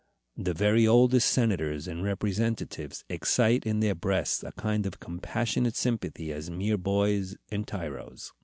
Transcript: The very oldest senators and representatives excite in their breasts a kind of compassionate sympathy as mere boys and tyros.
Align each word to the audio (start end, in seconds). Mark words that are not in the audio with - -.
The 0.35 0.55
very 0.55 0.87
oldest 0.87 1.29
senators 1.29 1.87
and 1.87 2.01
representatives 2.03 3.05
excite 3.07 3.67
in 3.67 3.81
their 3.81 3.93
breasts 3.93 4.43
a 4.43 4.51
kind 4.53 4.87
of 4.87 4.99
compassionate 4.99 5.75
sympathy 5.75 6.33
as 6.33 6.49
mere 6.49 6.79
boys 6.79 7.35
and 7.51 7.67
tyros. 7.67 8.33